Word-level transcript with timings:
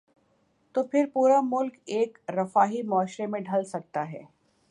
تو 0.75 0.83
پھر 0.83 1.05
پورا 1.13 1.39
ملک 1.43 1.77
ایک 1.85 2.17
رفاہی 2.29 2.81
معاشرے 2.83 3.27
میں 3.27 3.39
ڈھل 3.39 3.63
سکتا 3.63 4.11
ہے۔ 4.11 4.23